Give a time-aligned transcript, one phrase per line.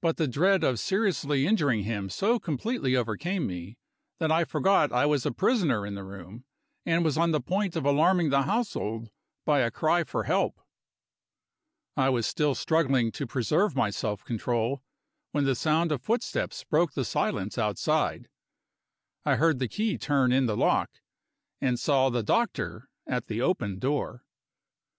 [0.00, 3.76] But the dread of seriously injuring him so completely overcame me,
[4.18, 6.46] that I forgot I was a prisoner in the room,
[6.86, 9.10] and was on the point of alarming the household
[9.44, 10.58] by a cry for help.
[11.98, 14.82] I was still struggling to preserve my self control,
[15.32, 18.30] when the sound of footsteps broke the silence outside.
[19.26, 21.02] I heard the key turn in the lock,
[21.60, 24.24] and saw the doctor at the open door.